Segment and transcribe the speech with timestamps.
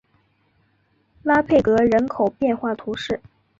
[1.21, 3.21] 拉佩格人口变化图示